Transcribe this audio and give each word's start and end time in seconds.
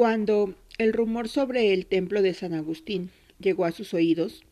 Cuando 0.00 0.54
el 0.78 0.94
rumor 0.94 1.28
sobre 1.28 1.74
el 1.74 1.84
templo 1.84 2.22
de 2.22 2.32
San 2.32 2.54
Agustín 2.54 3.10
llegó 3.38 3.66
a 3.66 3.70
sus 3.70 3.92
oídos, 3.92 4.44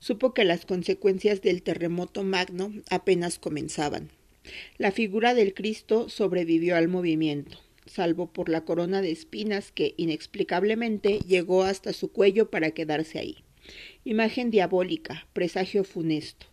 supo 0.00 0.34
que 0.34 0.42
las 0.42 0.66
consecuencias 0.66 1.42
del 1.42 1.62
terremoto 1.62 2.24
magno 2.24 2.72
apenas 2.90 3.38
comenzaban. 3.38 4.10
La 4.78 4.90
figura 4.90 5.34
del 5.34 5.54
Cristo 5.54 6.08
sobrevivió 6.08 6.74
al 6.74 6.88
movimiento, 6.88 7.60
salvo 7.86 8.32
por 8.32 8.48
la 8.48 8.64
corona 8.64 9.00
de 9.00 9.12
espinas 9.12 9.70
que 9.70 9.94
inexplicablemente 9.96 11.20
llegó 11.20 11.62
hasta 11.62 11.92
su 11.92 12.10
cuello 12.10 12.50
para 12.50 12.72
quedarse 12.72 13.20
ahí. 13.20 13.44
Imagen 14.02 14.50
diabólica, 14.50 15.28
presagio 15.32 15.84
funesto. 15.84 16.46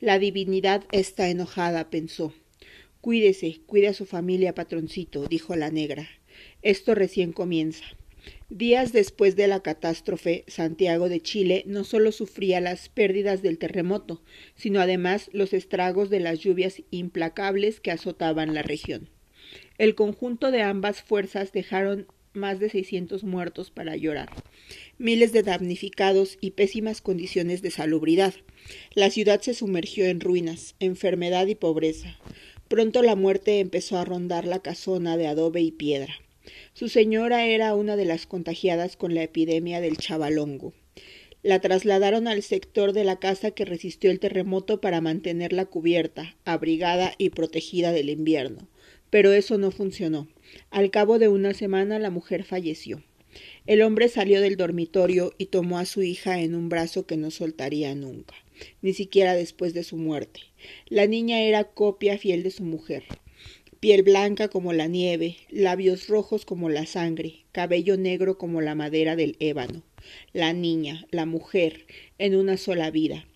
La 0.00 0.18
divinidad 0.18 0.82
está 0.90 1.28
enojada, 1.28 1.90
pensó. 1.90 2.34
Cuídese, 3.00 3.60
cuide 3.66 3.86
a 3.86 3.94
su 3.94 4.04
familia, 4.04 4.52
patroncito, 4.52 5.28
dijo 5.28 5.54
la 5.54 5.70
negra. 5.70 6.08
Esto 6.60 6.96
recién 6.96 7.32
comienza. 7.32 7.84
Días 8.50 8.92
después 8.92 9.36
de 9.36 9.46
la 9.46 9.60
catástrofe, 9.60 10.42
Santiago 10.48 11.08
de 11.08 11.20
Chile 11.20 11.62
no 11.66 11.84
solo 11.84 12.10
sufría 12.10 12.60
las 12.60 12.88
pérdidas 12.88 13.42
del 13.42 13.58
terremoto, 13.58 14.24
sino 14.56 14.80
además 14.80 15.30
los 15.32 15.52
estragos 15.52 16.10
de 16.10 16.18
las 16.18 16.40
lluvias 16.40 16.82
implacables 16.90 17.78
que 17.78 17.92
azotaban 17.92 18.52
la 18.52 18.62
región. 18.62 19.08
El 19.78 19.94
conjunto 19.94 20.50
de 20.50 20.62
ambas 20.62 21.00
fuerzas 21.00 21.52
dejaron 21.52 22.08
más 22.32 22.58
de 22.58 22.70
600 22.70 23.22
muertos 23.22 23.70
para 23.70 23.94
llorar, 23.94 24.30
miles 24.98 25.32
de 25.32 25.44
damnificados 25.44 26.36
y 26.40 26.50
pésimas 26.50 27.00
condiciones 27.00 27.62
de 27.62 27.70
salubridad. 27.70 28.34
La 28.94 29.10
ciudad 29.10 29.40
se 29.40 29.54
sumergió 29.54 30.06
en 30.06 30.18
ruinas, 30.18 30.74
enfermedad 30.80 31.46
y 31.46 31.54
pobreza. 31.54 32.18
Pronto 32.66 33.02
la 33.02 33.14
muerte 33.14 33.60
empezó 33.60 33.96
a 33.96 34.04
rondar 34.04 34.44
la 34.44 34.58
casona 34.58 35.16
de 35.16 35.28
adobe 35.28 35.60
y 35.60 35.70
piedra. 35.70 36.16
Su 36.72 36.88
señora 36.88 37.46
era 37.46 37.74
una 37.74 37.96
de 37.96 38.04
las 38.04 38.26
contagiadas 38.26 38.96
con 38.96 39.14
la 39.14 39.22
epidemia 39.22 39.80
del 39.80 39.96
chavalongo. 39.96 40.72
La 41.42 41.60
trasladaron 41.60 42.28
al 42.28 42.42
sector 42.42 42.92
de 42.92 43.04
la 43.04 43.18
casa 43.18 43.50
que 43.50 43.64
resistió 43.64 44.10
el 44.10 44.20
terremoto 44.20 44.80
para 44.80 45.00
mantenerla 45.00 45.64
cubierta, 45.64 46.36
abrigada 46.44 47.14
y 47.16 47.30
protegida 47.30 47.92
del 47.92 48.10
invierno. 48.10 48.68
Pero 49.08 49.32
eso 49.32 49.56
no 49.56 49.70
funcionó. 49.70 50.28
Al 50.70 50.90
cabo 50.90 51.18
de 51.18 51.28
una 51.28 51.54
semana 51.54 51.98
la 51.98 52.10
mujer 52.10 52.44
falleció. 52.44 53.02
El 53.66 53.82
hombre 53.82 54.08
salió 54.08 54.40
del 54.40 54.56
dormitorio 54.56 55.32
y 55.38 55.46
tomó 55.46 55.78
a 55.78 55.84
su 55.84 56.02
hija 56.02 56.40
en 56.40 56.54
un 56.54 56.68
brazo 56.68 57.06
que 57.06 57.16
no 57.16 57.30
soltaría 57.30 57.94
nunca, 57.94 58.34
ni 58.82 58.92
siquiera 58.92 59.34
después 59.34 59.72
de 59.72 59.84
su 59.84 59.96
muerte. 59.96 60.40
La 60.88 61.06
niña 61.06 61.40
era 61.40 61.64
copia 61.64 62.18
fiel 62.18 62.42
de 62.42 62.50
su 62.50 62.64
mujer 62.64 63.04
piel 63.80 64.02
blanca 64.02 64.48
como 64.48 64.74
la 64.74 64.86
nieve, 64.88 65.38
labios 65.48 66.06
rojos 66.06 66.44
como 66.44 66.68
la 66.68 66.84
sangre, 66.84 67.44
cabello 67.50 67.96
negro 67.96 68.36
como 68.36 68.60
la 68.60 68.74
madera 68.74 69.16
del 69.16 69.36
ébano. 69.40 69.82
La 70.34 70.52
niña, 70.52 71.06
la 71.10 71.24
mujer, 71.24 71.86
en 72.18 72.36
una 72.36 72.58
sola 72.58 72.90
vida. 72.90 73.26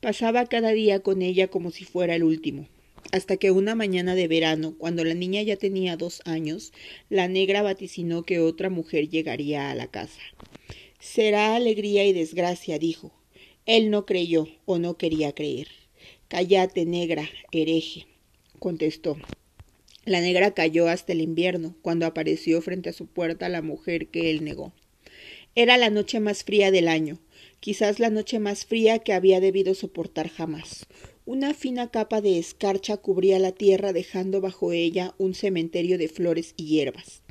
Pasaba 0.00 0.44
cada 0.46 0.72
día 0.72 1.00
con 1.00 1.22
ella 1.22 1.48
como 1.48 1.70
si 1.70 1.84
fuera 1.84 2.14
el 2.14 2.24
último. 2.24 2.68
Hasta 3.10 3.38
que 3.38 3.50
una 3.50 3.74
mañana 3.74 4.14
de 4.14 4.28
verano, 4.28 4.74
cuando 4.76 5.02
la 5.02 5.14
niña 5.14 5.40
ya 5.40 5.56
tenía 5.56 5.96
dos 5.96 6.20
años, 6.26 6.74
la 7.08 7.26
negra 7.26 7.62
vaticinó 7.62 8.22
que 8.22 8.38
otra 8.38 8.68
mujer 8.68 9.08
llegaría 9.08 9.70
a 9.70 9.74
la 9.74 9.86
casa. 9.86 10.20
Será 11.00 11.54
alegría 11.54 12.04
y 12.04 12.12
desgracia, 12.12 12.78
dijo. 12.78 13.12
Él 13.64 13.90
no 13.90 14.04
creyó 14.04 14.46
o 14.66 14.78
no 14.78 14.98
quería 14.98 15.32
creer. 15.32 15.68
Cállate, 16.28 16.84
negra, 16.84 17.30
hereje, 17.50 18.06
contestó. 18.58 19.16
La 20.06 20.20
negra 20.20 20.52
cayó 20.52 20.86
hasta 20.86 21.12
el 21.12 21.20
invierno, 21.20 21.74
cuando 21.82 22.06
apareció 22.06 22.62
frente 22.62 22.90
a 22.90 22.92
su 22.92 23.06
puerta 23.08 23.48
la 23.48 23.60
mujer 23.60 24.06
que 24.06 24.30
él 24.30 24.44
negó. 24.44 24.72
Era 25.56 25.76
la 25.76 25.90
noche 25.90 26.20
más 26.20 26.44
fría 26.44 26.70
del 26.70 26.86
año, 26.86 27.18
quizás 27.58 27.98
la 27.98 28.08
noche 28.08 28.38
más 28.38 28.66
fría 28.66 29.00
que 29.00 29.12
había 29.12 29.40
debido 29.40 29.74
soportar 29.74 30.28
jamás. 30.28 30.86
Una 31.24 31.54
fina 31.54 31.90
capa 31.90 32.20
de 32.20 32.38
escarcha 32.38 32.98
cubría 32.98 33.40
la 33.40 33.50
tierra 33.50 33.92
dejando 33.92 34.40
bajo 34.40 34.70
ella 34.70 35.16
un 35.18 35.34
cementerio 35.34 35.98
de 35.98 36.06
flores 36.06 36.54
y 36.56 36.66
hierbas. 36.66 37.22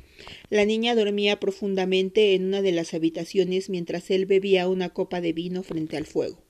La 0.50 0.66
niña 0.66 0.94
dormía 0.94 1.40
profundamente 1.40 2.34
en 2.34 2.44
una 2.44 2.60
de 2.60 2.72
las 2.72 2.92
habitaciones 2.92 3.70
mientras 3.70 4.10
él 4.10 4.26
bebía 4.26 4.68
una 4.68 4.90
copa 4.90 5.22
de 5.22 5.32
vino 5.32 5.62
frente 5.62 5.96
al 5.96 6.04
fuego. 6.04 6.42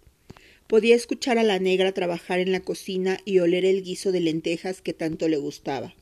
Podía 0.67 0.97
escuchar 0.97 1.39
a 1.39 1.45
la 1.45 1.61
negra 1.61 1.93
trabajar 1.93 2.41
en 2.41 2.51
la 2.51 2.63
cocina 2.63 3.21
y 3.25 3.39
oler 3.39 3.65
el 3.65 3.85
guiso 3.85 4.11
de 4.11 4.19
lentejas 4.19 4.83
que 4.83 4.93
tanto 4.93 5.29
le 5.29 5.37
gustaba. 5.37 5.95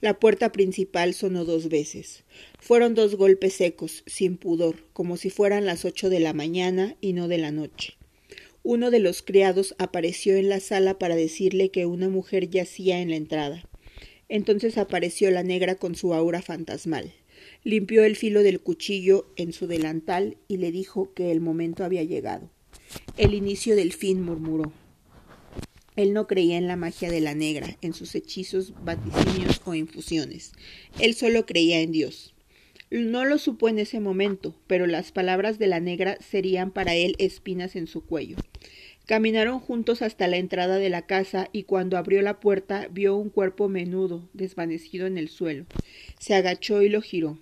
La 0.00 0.18
puerta 0.18 0.52
principal 0.52 1.14
sonó 1.14 1.44
dos 1.44 1.68
veces. 1.68 2.24
Fueron 2.58 2.94
dos 2.94 3.16
golpes 3.16 3.54
secos, 3.54 4.02
sin 4.06 4.36
pudor, 4.36 4.84
como 4.92 5.16
si 5.16 5.30
fueran 5.30 5.66
las 5.66 5.84
ocho 5.84 6.10
de 6.10 6.20
la 6.20 6.32
mañana 6.32 6.96
y 7.00 7.12
no 7.12 7.28
de 7.28 7.38
la 7.38 7.50
noche. 7.50 7.94
Uno 8.62 8.90
de 8.90 8.98
los 8.98 9.22
criados 9.22 9.74
apareció 9.78 10.36
en 10.36 10.48
la 10.48 10.60
sala 10.60 10.98
para 10.98 11.16
decirle 11.16 11.70
que 11.70 11.86
una 11.86 12.08
mujer 12.08 12.50
yacía 12.50 13.00
en 13.00 13.10
la 13.10 13.16
entrada. 13.16 13.64
Entonces 14.28 14.78
apareció 14.78 15.30
la 15.30 15.42
negra 15.42 15.74
con 15.74 15.94
su 15.94 16.14
aura 16.14 16.42
fantasmal. 16.42 17.12
Limpió 17.64 18.04
el 18.04 18.16
filo 18.16 18.42
del 18.42 18.60
cuchillo 18.60 19.26
en 19.36 19.52
su 19.52 19.66
delantal 19.66 20.36
y 20.46 20.58
le 20.58 20.72
dijo 20.72 21.12
que 21.14 21.32
el 21.32 21.40
momento 21.40 21.84
había 21.84 22.04
llegado. 22.04 22.50
El 23.16 23.34
inicio 23.34 23.76
del 23.76 23.92
fin, 23.92 24.22
murmuró. 24.22 24.72
Él 26.00 26.14
no 26.14 26.26
creía 26.26 26.56
en 26.56 26.66
la 26.66 26.76
magia 26.76 27.10
de 27.10 27.20
la 27.20 27.34
negra, 27.34 27.76
en 27.82 27.92
sus 27.92 28.14
hechizos, 28.14 28.72
vaticinios 28.84 29.60
o 29.66 29.74
infusiones. 29.74 30.52
Él 30.98 31.14
solo 31.14 31.44
creía 31.44 31.80
en 31.80 31.92
Dios. 31.92 32.34
No 32.90 33.26
lo 33.26 33.36
supo 33.36 33.68
en 33.68 33.78
ese 33.78 34.00
momento, 34.00 34.56
pero 34.66 34.86
las 34.86 35.12
palabras 35.12 35.58
de 35.58 35.66
la 35.66 35.78
negra 35.78 36.16
serían 36.20 36.70
para 36.70 36.94
él 36.94 37.16
espinas 37.18 37.76
en 37.76 37.86
su 37.86 38.02
cuello. 38.02 38.38
Caminaron 39.04 39.60
juntos 39.60 40.00
hasta 40.00 40.26
la 40.26 40.38
entrada 40.38 40.78
de 40.78 40.88
la 40.88 41.06
casa 41.06 41.50
y 41.52 41.64
cuando 41.64 41.98
abrió 41.98 42.22
la 42.22 42.40
puerta 42.40 42.88
vio 42.90 43.16
un 43.16 43.28
cuerpo 43.28 43.68
menudo, 43.68 44.26
desvanecido 44.32 45.06
en 45.06 45.18
el 45.18 45.28
suelo. 45.28 45.66
Se 46.18 46.34
agachó 46.34 46.80
y 46.80 46.88
lo 46.88 47.02
giró. 47.02 47.38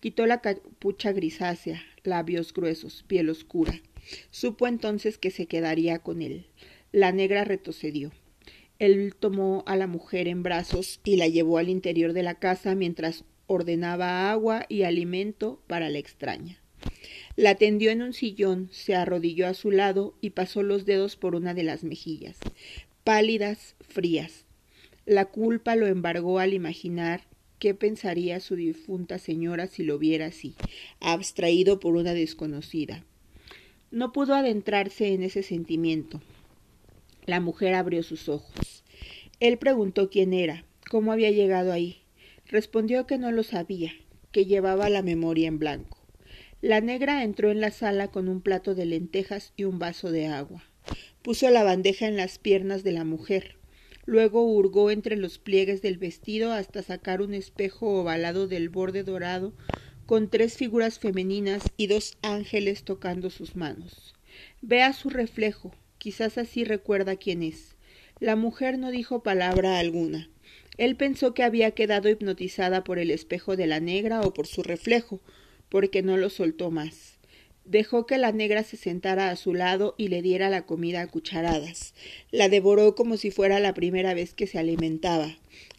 Quitó 0.00 0.26
la 0.26 0.42
capucha 0.42 1.12
grisácea, 1.12 1.82
labios 2.04 2.52
gruesos, 2.52 3.04
piel 3.06 3.30
oscura. 3.30 3.80
Supo 4.30 4.66
entonces 4.66 5.16
que 5.16 5.30
se 5.30 5.46
quedaría 5.46 5.98
con 5.98 6.20
él. 6.20 6.46
La 6.92 7.12
negra 7.12 7.44
retrocedió. 7.44 8.12
Él 8.78 9.14
tomó 9.18 9.64
a 9.66 9.76
la 9.76 9.86
mujer 9.86 10.28
en 10.28 10.42
brazos 10.42 11.00
y 11.04 11.16
la 11.16 11.28
llevó 11.28 11.58
al 11.58 11.68
interior 11.68 12.12
de 12.12 12.22
la 12.22 12.34
casa 12.34 12.74
mientras 12.74 13.24
ordenaba 13.46 14.30
agua 14.30 14.66
y 14.68 14.82
alimento 14.82 15.62
para 15.66 15.88
la 15.88 15.98
extraña. 15.98 16.60
La 17.36 17.54
tendió 17.54 17.90
en 17.90 18.02
un 18.02 18.12
sillón, 18.12 18.68
se 18.72 18.94
arrodilló 18.94 19.46
a 19.46 19.54
su 19.54 19.70
lado 19.70 20.14
y 20.20 20.30
pasó 20.30 20.62
los 20.62 20.86
dedos 20.86 21.16
por 21.16 21.34
una 21.34 21.54
de 21.54 21.62
las 21.62 21.84
mejillas, 21.84 22.38
pálidas, 23.04 23.76
frías. 23.80 24.44
La 25.04 25.26
culpa 25.26 25.76
lo 25.76 25.86
embargó 25.86 26.38
al 26.38 26.54
imaginar 26.54 27.22
qué 27.58 27.74
pensaría 27.74 28.40
su 28.40 28.56
difunta 28.56 29.18
señora 29.18 29.66
si 29.66 29.84
lo 29.84 29.98
viera 29.98 30.26
así, 30.26 30.54
abstraído 31.00 31.80
por 31.80 31.94
una 31.96 32.14
desconocida. 32.14 33.04
No 33.90 34.12
pudo 34.12 34.34
adentrarse 34.34 35.12
en 35.12 35.22
ese 35.22 35.42
sentimiento. 35.42 36.20
La 37.26 37.40
mujer 37.40 37.74
abrió 37.74 38.02
sus 38.02 38.28
ojos. 38.28 38.84
Él 39.40 39.58
preguntó 39.58 40.08
quién 40.10 40.32
era, 40.32 40.64
cómo 40.88 41.12
había 41.12 41.30
llegado 41.30 41.72
ahí. 41.72 42.02
Respondió 42.46 43.06
que 43.06 43.18
no 43.18 43.32
lo 43.32 43.42
sabía, 43.42 43.92
que 44.30 44.46
llevaba 44.46 44.88
la 44.88 45.02
memoria 45.02 45.48
en 45.48 45.58
blanco. 45.58 45.98
La 46.62 46.80
negra 46.80 47.24
entró 47.24 47.50
en 47.50 47.60
la 47.60 47.70
sala 47.70 48.08
con 48.08 48.28
un 48.28 48.40
plato 48.40 48.74
de 48.74 48.86
lentejas 48.86 49.52
y 49.56 49.64
un 49.64 49.78
vaso 49.78 50.10
de 50.10 50.26
agua. 50.26 50.64
Puso 51.22 51.50
la 51.50 51.64
bandeja 51.64 52.06
en 52.06 52.16
las 52.16 52.38
piernas 52.38 52.84
de 52.84 52.92
la 52.92 53.04
mujer. 53.04 53.56
Luego 54.04 54.44
hurgó 54.44 54.92
entre 54.92 55.16
los 55.16 55.38
pliegues 55.38 55.82
del 55.82 55.98
vestido 55.98 56.52
hasta 56.52 56.82
sacar 56.82 57.20
un 57.20 57.34
espejo 57.34 58.00
ovalado 58.00 58.46
del 58.46 58.68
borde 58.68 59.02
dorado 59.02 59.52
con 60.06 60.30
tres 60.30 60.56
figuras 60.56 61.00
femeninas 61.00 61.64
y 61.76 61.88
dos 61.88 62.16
ángeles 62.22 62.84
tocando 62.84 63.28
sus 63.30 63.56
manos. 63.56 64.14
Vea 64.62 64.92
su 64.92 65.10
reflejo, 65.10 65.74
Quizás 65.98 66.38
así 66.38 66.64
recuerda 66.64 67.16
quién 67.16 67.42
es. 67.42 67.76
La 68.20 68.36
mujer 68.36 68.78
no 68.78 68.90
dijo 68.90 69.22
palabra 69.22 69.78
alguna. 69.78 70.30
Él 70.78 70.96
pensó 70.96 71.34
que 71.34 71.42
había 71.42 71.70
quedado 71.70 72.08
hipnotizada 72.08 72.84
por 72.84 72.98
el 72.98 73.10
espejo 73.10 73.56
de 73.56 73.66
la 73.66 73.80
negra 73.80 74.20
o 74.20 74.32
por 74.34 74.46
su 74.46 74.62
reflejo, 74.62 75.20
porque 75.68 76.02
no 76.02 76.16
lo 76.16 76.30
soltó 76.30 76.70
más. 76.70 77.18
Dejó 77.64 78.06
que 78.06 78.16
la 78.16 78.30
negra 78.30 78.62
se 78.62 78.76
sentara 78.76 79.30
a 79.30 79.36
su 79.36 79.52
lado 79.52 79.94
y 79.98 80.08
le 80.08 80.22
diera 80.22 80.48
la 80.48 80.66
comida 80.66 81.00
a 81.00 81.08
cucharadas. 81.08 81.94
La 82.30 82.48
devoró 82.48 82.94
como 82.94 83.16
si 83.16 83.30
fuera 83.30 83.58
la 83.58 83.74
primera 83.74 84.14
vez 84.14 84.34
que 84.34 84.46
se 84.46 84.58
alimentaba. 84.58 85.36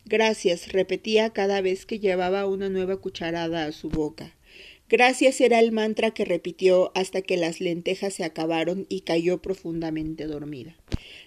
Gracias, 0.10 0.72
repetía 0.72 1.32
cada 1.32 1.60
vez 1.60 1.86
que 1.86 2.00
llevaba 2.00 2.46
una 2.46 2.70
nueva 2.70 2.96
cucharada 2.96 3.66
a 3.66 3.74
su 3.74 3.90
boca. 3.90 4.38
Gracias 4.88 5.42
era 5.42 5.60
el 5.60 5.74
mantra 5.74 6.12
que 6.12 6.24
repitió 6.24 6.94
hasta 6.96 7.22
que 7.22 7.36
las 7.36 7.60
lentejas 7.60 8.14
se 8.14 8.24
acabaron 8.24 8.86
y 8.88 9.02
cayó 9.02 9.42
profundamente 9.42 10.26
dormida. 10.26 10.78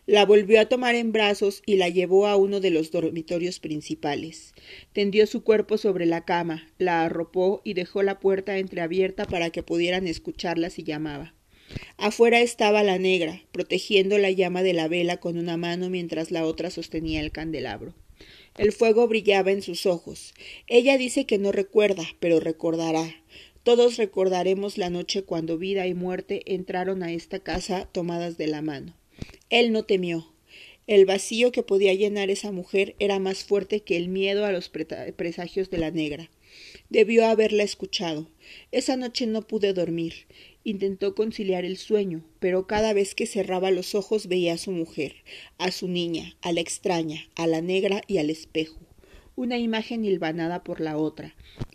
La 0.07 0.25
volvió 0.25 0.59
a 0.59 0.65
tomar 0.65 0.95
en 0.95 1.13
brazos 1.13 1.63
y 1.67 1.77
la 1.77 1.91
llevó 1.91 2.27
a 2.27 2.37
uno 2.37 2.59
de 2.61 2.71
los 2.71 2.91
dormitorios 2.91 3.61
principales. 3.61 4.55
Tendió 4.95 5.27
su 5.27 5.45
cuerpo 5.45 5.77
sobre 5.77 6.07
la 6.07 6.25
cama, 6.25 6.67
la 6.79 7.03
arropó 7.03 7.61
y 7.63 7.75
dejó 7.75 8.03
la 8.03 8.19
puerta 8.19 8.57
entreabierta 8.57 9.27
para 9.27 9.51
que 9.51 9.63
pudieran 9.63 10.07
escucharla 10.07 10.71
si 10.71 10.85
llamaba. 10.85 11.35
Afuera 11.99 12.41
estaba 12.41 12.83
la 12.83 12.99
negra, 12.99 13.43
protegiendo 13.53 14.17
la 14.17 14.31
llama 14.31 14.63
de 14.63 14.73
la 14.73 14.89
vela 14.89 15.19
con 15.19 15.37
una 15.37 15.59
mano 15.59 15.91
mientras 15.91 16.31
la 16.31 16.47
otra 16.47 16.71
sostenía 16.71 17.21
el 17.21 17.31
candelabro. 17.31 17.95
El 18.59 18.73
fuego 18.73 19.07
brillaba 19.09 19.53
en 19.53 19.63
sus 19.63 19.87
ojos. 19.87 20.35
Ella 20.67 20.99
dice 20.99 21.25
que 21.25 21.39
no 21.39 21.53
recuerda, 21.53 22.05
pero 22.19 22.41
recordará. 22.41 23.15
Todos 23.63 23.97
recordaremos 23.97 24.79
la 24.79 24.91
noche 24.91 25.23
cuando 25.23 25.59
vida 25.59 25.87
y 25.87 25.95
muerte 25.95 26.43
entraron 26.47 27.03
a 27.03 27.13
esta 27.13 27.41
casa 27.41 27.89
tomadas 27.93 28.39
de 28.39 28.47
la 28.47 28.63
mano. 28.63 28.95
Él 29.51 29.73
no 29.73 29.85
temió. 29.85 30.33
El 30.87 31.07
vacío 31.07 31.53
que 31.53 31.63
podía 31.63 31.95
llenar 31.95 32.31
esa 32.31 32.53
mujer 32.53 32.97
era 32.99 33.19
más 33.19 33.45
fuerte 33.45 33.81
que 33.81 33.97
el 33.97 34.09
miedo 34.09 34.45
a 34.45 34.53
los 34.53 34.71
presagios 34.71 35.71
de 35.71 35.79
la 35.79 35.91
negra. 35.91 36.31
Debió 36.89 37.27
haberla 37.27 37.63
escuchado. 37.63 38.29
Esa 38.73 38.97
noche 38.97 39.27
no 39.27 39.43
pude 39.43 39.73
dormir. 39.73 40.27
Intentó 40.65 41.15
conciliar 41.15 41.65
el 41.65 41.77
sueño, 41.77 42.25
pero 42.39 42.67
cada 42.67 42.93
vez 42.93 43.15
que 43.15 43.27
cerraba 43.27 43.71
los 43.71 43.95
ojos 43.95 44.27
veía 44.27 44.55
a 44.55 44.59
su 44.59 44.73
mujer, 44.73 45.17
a 45.59 45.71
su 45.71 45.89
niña, 45.89 46.37
a 46.43 46.53
la 46.53 46.61
extraña, 46.61 47.29
a 47.35 47.47
la 47.47 47.61
negra 47.61 48.03
y 48.07 48.19
al 48.19 48.29
espejo. 48.29 48.79
Una 49.37 49.59
imagen 49.59 50.05
hilvanada 50.05 50.63
por 50.65 50.81
la 50.81 50.99
otra, 50.99 51.35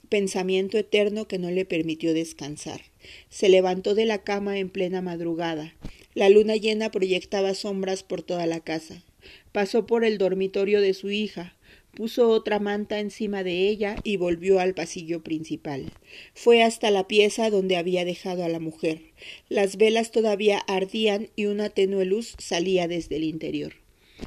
pensamiento 0.09 0.77
eterno 0.77 1.27
que 1.27 1.39
no 1.39 1.49
le 1.49 1.65
permitió 1.65 2.13
descansar. 2.13 2.81
Se 3.29 3.49
levantó 3.49 3.95
de 3.95 4.05
la 4.05 4.23
cama 4.23 4.59
en 4.59 4.69
plena 4.69 5.01
madrugada. 5.01 5.73
La 6.13 6.29
luna 6.29 6.55
llena 6.55 6.91
proyectaba 6.91 7.53
sombras 7.53 8.03
por 8.03 8.21
toda 8.21 8.45
la 8.45 8.59
casa. 8.59 9.03
Pasó 9.51 9.85
por 9.85 10.05
el 10.05 10.17
dormitorio 10.17 10.79
de 10.81 10.93
su 10.93 11.09
hija, 11.09 11.54
puso 11.95 12.29
otra 12.29 12.59
manta 12.59 12.99
encima 12.99 13.43
de 13.43 13.67
ella 13.67 13.95
y 14.03 14.17
volvió 14.17 14.59
al 14.59 14.75
pasillo 14.75 15.23
principal. 15.23 15.91
Fue 16.35 16.61
hasta 16.61 16.91
la 16.91 17.07
pieza 17.07 17.49
donde 17.49 17.77
había 17.77 18.05
dejado 18.05 18.43
a 18.43 18.49
la 18.49 18.59
mujer. 18.59 19.01
Las 19.49 19.77
velas 19.77 20.11
todavía 20.11 20.59
ardían 20.67 21.29
y 21.35 21.45
una 21.45 21.69
tenue 21.69 22.05
luz 22.05 22.35
salía 22.37 22.87
desde 22.87 23.15
el 23.15 23.23
interior. 23.23 23.73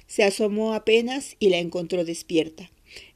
Se 0.06 0.24
asomó 0.24 0.74
apenas 0.74 1.36
y 1.38 1.50
la 1.50 1.58
encontró 1.58 2.04
despierta. 2.04 2.70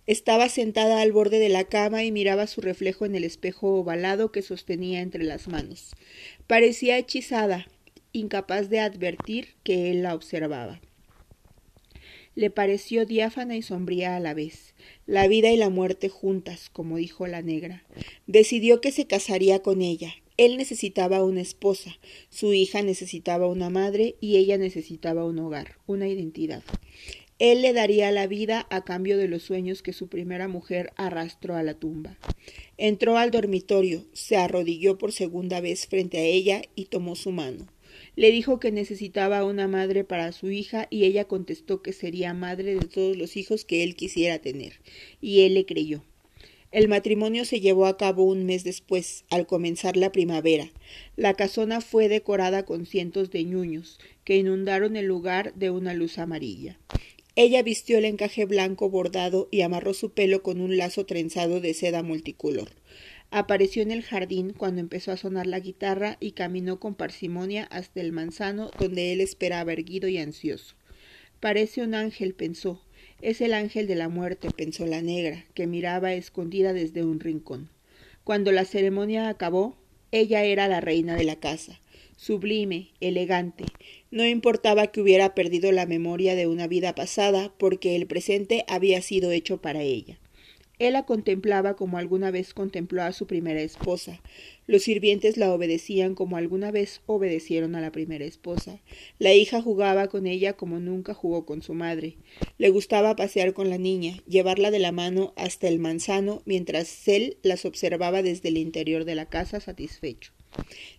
Estaba 0.07 0.49
sentada 0.49 1.01
al 1.01 1.13
borde 1.13 1.39
de 1.39 1.49
la 1.49 1.65
cama 1.65 2.05
y 2.05 2.13
miraba 2.13 2.47
su 2.47 2.61
reflejo 2.61 3.07
en 3.07 3.15
el 3.15 3.25
espejo 3.25 3.75
ovalado 3.75 4.33
que 4.33 4.43
sostenía 4.43 5.01
entre 5.01 5.25
las 5.25 5.49
manos. 5.49 5.93
Parecía 6.47 6.99
hechizada, 6.99 7.67
incapaz 8.13 8.69
de 8.69 8.81
advertir 8.81 9.55
que 9.63 9.91
él 9.91 10.03
la 10.03 10.15
observaba. 10.15 10.81
Le 12.35 12.49
pareció 12.49 13.05
diáfana 13.05 13.57
y 13.57 13.63
sombría 13.63 14.17
a 14.17 14.21
la 14.21 14.33
vez, 14.33 14.75
la 15.07 15.29
vida 15.29 15.51
y 15.51 15.57
la 15.57 15.69
muerte 15.69 16.09
juntas, 16.09 16.71
como 16.71 16.97
dijo 16.97 17.27
la 17.27 17.43
negra. 17.43 17.85
Decidió 18.27 18.81
que 18.81 18.91
se 18.91 19.07
casaría 19.07 19.61
con 19.61 19.83
ella. 19.83 20.15
Él 20.39 20.57
necesitaba 20.57 21.23
una 21.25 21.43
esposa, 21.43 21.99
su 22.31 22.55
hija 22.55 22.81
necesitaba 22.83 23.49
una 23.49 23.69
madre 23.69 24.17
y 24.21 24.39
ella 24.39 24.57
necesitaba 24.57 25.27
un 25.27 25.39
hogar, 25.41 25.77
una 25.87 26.09
identidad. 26.09 26.63
Él 27.39 27.61
le 27.61 27.73
daría 27.73 28.11
la 28.13 28.27
vida 28.27 28.67
a 28.71 28.85
cambio 28.85 29.19
de 29.19 29.29
los 29.29 29.43
sueños 29.43 29.83
que 29.83 29.93
su 29.93 30.09
primera 30.09 30.49
mujer 30.49 30.93
arrastró 30.97 31.57
a 31.57 31.63
la 31.63 31.75
tumba. 31.75 32.17
Entró 32.79 33.19
al 33.19 33.31
dormitorio, 33.31 34.07
se 34.13 34.37
arrodilló 34.37 34.97
por 34.97 35.13
segunda 35.13 35.61
vez 35.61 35.87
frente 35.87 36.19
a 36.19 36.25
ella 36.25 36.63
y 36.77 36.87
tomó 36.87 37.17
su 37.17 37.31
mano. 37.31 37.67
Le 38.15 38.31
dijo 38.31 38.61
que 38.61 38.73
necesitaba 38.73 39.45
una 39.45 39.69
madre 39.69 40.05
para 40.05 40.33
su 40.33 40.51
hija 40.51 40.87
y 40.91 41.05
ella 41.05 41.25
contestó 41.25 41.81
que 41.81 41.93
sería 41.93 42.35
madre 42.35 42.75
de 42.75 42.87
todos 42.87 43.17
los 43.17 43.37
hijos 43.37 43.65
que 43.65 43.83
él 43.83 43.97
quisiera 43.97 44.39
tener, 44.39 44.81
y 45.21 45.41
él 45.41 45.55
le 45.55 45.65
creyó. 45.65 46.03
El 46.73 46.89
matrimonio 46.89 47.45
se 47.45 47.61
llevó 47.61 47.85
a 47.87 47.99
cabo 47.99 48.25
un 48.25 48.47
mes 48.47 48.65
después, 48.65 49.25
al 49.31 49.47
comenzar 49.47 49.97
la 49.97 50.11
primavera. 50.11 50.71
La 51.17 51.35
casona 51.35 51.83
fue 51.83 52.09
decorada 52.09 52.65
con 52.65 52.87
cientos 52.87 53.31
de 53.31 53.45
ñuños, 53.45 53.99
que 54.25 54.37
inundaron 54.37 54.97
el 54.97 55.07
lugar 55.07 55.55
de 55.55 55.71
una 55.71 55.93
luz 55.93 56.19
amarilla. 56.19 56.79
Ella 57.35 57.63
vistió 57.63 57.99
el 57.99 58.05
encaje 58.05 58.45
blanco 58.45 58.91
bordado 58.91 59.49
y 59.51 59.63
amarró 59.63 59.95
su 59.95 60.13
pelo 60.13 60.43
con 60.43 60.61
un 60.61 60.77
lazo 60.77 61.07
trenzado 61.07 61.61
de 61.61 61.75
seda 61.75 62.03
multicolor. 62.03 62.71
Apareció 63.35 63.83
en 63.83 63.91
el 63.91 64.03
jardín 64.03 64.53
cuando 64.53 64.83
empezó 64.83 65.11
a 65.11 65.17
sonar 65.17 65.47
la 65.47 65.59
guitarra 65.59 66.19
y 66.21 66.33
caminó 66.33 66.79
con 66.79 66.95
parsimonia 66.95 67.65
hasta 67.65 68.03
el 68.03 68.13
manzano 68.13 68.71
donde 68.79 69.11
él 69.11 69.23
esperaba 69.23 69.73
erguido 69.73 70.07
y 70.07 70.19
ansioso. 70.19 70.75
Parece 71.41 71.83
un 71.83 71.95
ángel, 71.95 72.35
pensó. 72.35 72.83
Es 73.23 73.41
el 73.41 73.55
ángel 73.55 73.87
de 73.87 73.95
la 73.95 74.11
muerte, 74.11 74.51
pensó 74.55 74.87
la 74.87 75.01
negra, 75.01 75.47
que 75.55 75.67
miraba 75.67 76.13
escondida 76.13 76.75
desde 76.75 77.05
un 77.05 77.21
rincón. 77.21 77.71
Cuando 78.23 78.53
la 78.53 78.67
ceremonia 78.67 79.31
acabó, 79.31 79.79
ella 80.11 80.45
era 80.45 80.69
la 80.69 80.83
reina 80.83 81.17
de 81.17 81.25
la 81.25 81.37
casa 81.37 81.81
sublime, 82.23 82.93
elegante. 83.01 83.65
No 84.13 84.25
importaba 84.25 84.87
que 84.87 85.01
hubiera 85.01 85.35
perdido 85.35 85.73
la 85.73 85.87
memoria 85.87 86.37
de 86.37 86.47
una 86.47 86.69
vida 86.69 86.95
pasada, 86.95 87.53
porque 87.59 87.97
el 87.97 88.07
presente 88.07 88.65
había 88.69 89.03
sido 89.03 89.33
hecho 89.33 89.61
para 89.61 89.83
ella. 89.83 90.21
Él 90.83 90.95
la 90.95 91.05
contemplaba 91.05 91.77
como 91.77 91.97
alguna 91.97 92.33
vez 92.33 92.55
contempló 92.55 93.05
a 93.05 93.13
su 93.13 93.29
primera 93.29 93.63
esposa. 93.63 94.21
Los 94.67 94.83
sirvientes 94.83 95.37
la 95.37 95.55
obedecían 95.55 96.17
como 96.17 96.37
alguna 96.37 96.73
vez 96.73 97.03
obedecieron 97.07 97.77
a 97.77 97.81
la 97.81 97.93
primera 97.93 98.25
esposa. 98.25 98.81
La 99.21 99.33
hija 99.33 99.63
jugaba 99.63 100.09
con 100.09 100.27
ella 100.27 100.55
como 100.55 100.81
nunca 100.81 101.15
jugó 101.15 101.47
con 101.47 101.63
su 101.63 101.73
madre. 101.75 102.17
Le 102.59 102.71
gustaba 102.71 103.15
pasear 103.15 103.53
con 103.53 103.71
la 103.71 103.79
niña, 103.79 104.17
llevarla 104.27 104.73
de 104.73 104.81
la 104.81 104.91
mano 104.91 105.33
hasta 105.37 105.69
el 105.69 105.79
manzano, 105.79 106.43
mientras 106.47 107.07
él 107.07 107.37
las 107.45 107.65
observaba 107.65 108.23
desde 108.23 108.49
el 108.49 108.57
interior 108.57 109.05
de 109.05 109.15
la 109.15 109.27
casa 109.27 109.61
satisfecho. 109.61 110.33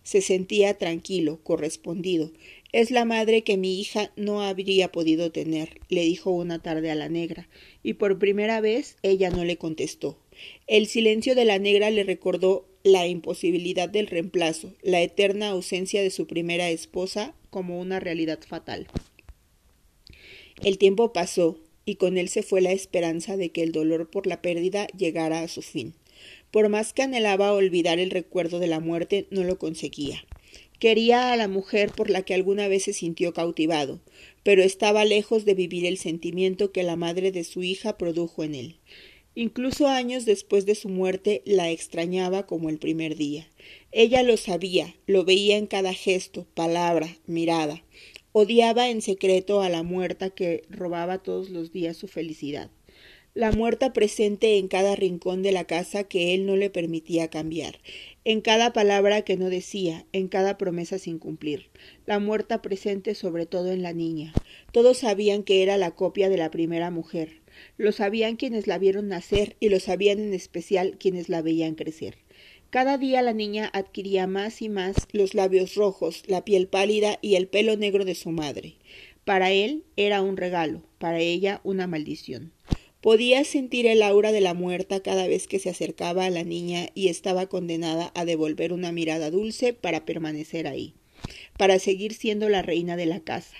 Se 0.02 0.20
sentía 0.20 0.74
tranquilo, 0.74 1.40
correspondido. 1.42 2.30
Es 2.72 2.90
la 2.90 3.04
madre 3.04 3.42
que 3.42 3.56
mi 3.56 3.80
hija 3.80 4.12
no 4.16 4.42
habría 4.42 4.90
podido 4.90 5.30
tener, 5.30 5.80
le 5.88 6.02
dijo 6.02 6.30
una 6.30 6.60
tarde 6.60 6.90
a 6.90 6.94
la 6.94 7.08
negra, 7.08 7.48
y 7.82 7.94
por 7.94 8.18
primera 8.18 8.60
vez 8.60 8.96
ella 9.02 9.30
no 9.30 9.44
le 9.44 9.56
contestó. 9.56 10.18
El 10.66 10.86
silencio 10.86 11.34
de 11.34 11.44
la 11.44 11.58
negra 11.58 11.90
le 11.90 12.02
recordó 12.02 12.66
la 12.82 13.06
imposibilidad 13.06 13.88
del 13.88 14.08
reemplazo, 14.08 14.74
la 14.82 15.00
eterna 15.00 15.50
ausencia 15.50 16.02
de 16.02 16.10
su 16.10 16.26
primera 16.26 16.68
esposa 16.68 17.34
como 17.50 17.80
una 17.80 18.00
realidad 18.00 18.40
fatal. 18.46 18.88
El 20.62 20.78
tiempo 20.78 21.12
pasó, 21.12 21.58
y 21.86 21.96
con 21.96 22.18
él 22.18 22.28
se 22.28 22.42
fue 22.42 22.60
la 22.60 22.72
esperanza 22.72 23.36
de 23.36 23.50
que 23.50 23.62
el 23.62 23.72
dolor 23.72 24.10
por 24.10 24.26
la 24.26 24.42
pérdida 24.42 24.86
llegara 24.96 25.40
a 25.40 25.48
su 25.48 25.62
fin. 25.62 25.94
Por 26.50 26.68
más 26.68 26.92
que 26.92 27.02
anhelaba 27.02 27.52
olvidar 27.52 27.98
el 27.98 28.10
recuerdo 28.10 28.58
de 28.58 28.68
la 28.68 28.80
muerte, 28.80 29.26
no 29.30 29.44
lo 29.44 29.58
conseguía. 29.58 30.24
Quería 30.78 31.32
a 31.32 31.36
la 31.36 31.48
mujer 31.48 31.92
por 31.92 32.10
la 32.10 32.22
que 32.22 32.34
alguna 32.34 32.68
vez 32.68 32.84
se 32.84 32.92
sintió 32.92 33.32
cautivado, 33.32 34.00
pero 34.42 34.62
estaba 34.62 35.04
lejos 35.04 35.44
de 35.44 35.54
vivir 35.54 35.86
el 35.86 35.98
sentimiento 35.98 36.72
que 36.72 36.82
la 36.82 36.96
madre 36.96 37.32
de 37.32 37.44
su 37.44 37.62
hija 37.62 37.96
produjo 37.96 38.44
en 38.44 38.54
él. 38.54 38.76
Incluso 39.34 39.88
años 39.88 40.26
después 40.26 40.66
de 40.66 40.74
su 40.74 40.88
muerte 40.88 41.42
la 41.44 41.70
extrañaba 41.70 42.46
como 42.46 42.70
el 42.70 42.78
primer 42.78 43.16
día. 43.16 43.48
Ella 43.90 44.22
lo 44.22 44.36
sabía, 44.36 44.94
lo 45.06 45.24
veía 45.24 45.56
en 45.56 45.66
cada 45.66 45.92
gesto, 45.92 46.46
palabra, 46.54 47.16
mirada. 47.26 47.82
Odiaba 48.32 48.90
en 48.90 49.02
secreto 49.02 49.60
a 49.60 49.68
la 49.68 49.82
muerta 49.82 50.30
que 50.30 50.62
robaba 50.68 51.22
todos 51.22 51.50
los 51.50 51.72
días 51.72 51.96
su 51.96 52.08
felicidad 52.08 52.70
la 53.34 53.50
muerta 53.50 53.92
presente 53.92 54.58
en 54.58 54.68
cada 54.68 54.94
rincón 54.94 55.42
de 55.42 55.50
la 55.50 55.64
casa 55.64 56.04
que 56.04 56.34
él 56.34 56.46
no 56.46 56.54
le 56.54 56.70
permitía 56.70 57.30
cambiar, 57.30 57.80
en 58.24 58.40
cada 58.40 58.72
palabra 58.72 59.22
que 59.22 59.36
no 59.36 59.50
decía, 59.50 60.06
en 60.12 60.28
cada 60.28 60.56
promesa 60.56 61.00
sin 61.00 61.18
cumplir, 61.18 61.68
la 62.06 62.20
muerta 62.20 62.62
presente 62.62 63.16
sobre 63.16 63.46
todo 63.46 63.72
en 63.72 63.82
la 63.82 63.92
niña. 63.92 64.32
Todos 64.70 64.98
sabían 64.98 65.42
que 65.42 65.64
era 65.64 65.76
la 65.78 65.90
copia 65.90 66.28
de 66.28 66.36
la 66.36 66.52
primera 66.52 66.92
mujer, 66.92 67.40
lo 67.76 67.90
sabían 67.90 68.36
quienes 68.36 68.68
la 68.68 68.78
vieron 68.78 69.08
nacer 69.08 69.56
y 69.58 69.68
lo 69.68 69.80
sabían 69.80 70.20
en 70.20 70.32
especial 70.32 70.96
quienes 70.96 71.28
la 71.28 71.42
veían 71.42 71.74
crecer. 71.74 72.18
Cada 72.70 72.98
día 72.98 73.20
la 73.20 73.32
niña 73.32 73.68
adquiría 73.72 74.28
más 74.28 74.62
y 74.62 74.68
más 74.68 74.94
los 75.10 75.34
labios 75.34 75.74
rojos, 75.74 76.22
la 76.28 76.44
piel 76.44 76.68
pálida 76.68 77.18
y 77.20 77.34
el 77.34 77.48
pelo 77.48 77.76
negro 77.76 78.04
de 78.04 78.14
su 78.14 78.30
madre. 78.30 78.76
Para 79.24 79.50
él 79.50 79.82
era 79.96 80.22
un 80.22 80.36
regalo, 80.36 80.82
para 80.98 81.18
ella 81.18 81.60
una 81.64 81.88
maldición. 81.88 82.52
Podía 83.04 83.44
sentir 83.44 83.86
el 83.86 84.02
aura 84.02 84.32
de 84.32 84.40
la 84.40 84.54
muerta 84.54 85.02
cada 85.02 85.26
vez 85.28 85.46
que 85.46 85.58
se 85.58 85.68
acercaba 85.68 86.24
a 86.24 86.30
la 86.30 86.42
niña 86.42 86.88
y 86.94 87.08
estaba 87.08 87.48
condenada 87.48 88.10
a 88.14 88.24
devolver 88.24 88.72
una 88.72 88.92
mirada 88.92 89.30
dulce 89.30 89.74
para 89.74 90.06
permanecer 90.06 90.66
ahí, 90.66 90.94
para 91.58 91.78
seguir 91.78 92.14
siendo 92.14 92.48
la 92.48 92.62
reina 92.62 92.96
de 92.96 93.04
la 93.04 93.20
casa. 93.20 93.58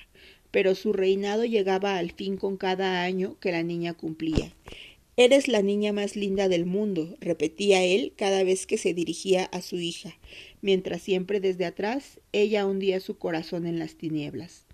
Pero 0.50 0.74
su 0.74 0.94
reinado 0.94 1.44
llegaba 1.44 1.98
al 1.98 2.12
fin 2.12 2.38
con 2.38 2.56
cada 2.56 3.02
año 3.02 3.38
que 3.38 3.52
la 3.52 3.62
niña 3.62 3.92
cumplía. 3.92 4.50
Eres 5.18 5.46
la 5.46 5.60
niña 5.60 5.92
más 5.92 6.16
linda 6.16 6.48
del 6.48 6.64
mundo, 6.64 7.14
repetía 7.20 7.84
él 7.84 8.14
cada 8.16 8.44
vez 8.44 8.66
que 8.66 8.78
se 8.78 8.94
dirigía 8.94 9.44
a 9.44 9.60
su 9.60 9.76
hija, 9.76 10.18
mientras 10.62 11.02
siempre 11.02 11.40
desde 11.40 11.66
atrás 11.66 12.18
ella 12.32 12.64
hundía 12.64 12.98
su 12.98 13.18
corazón 13.18 13.66
en 13.66 13.78
las 13.78 13.96
tinieblas. 13.96 14.64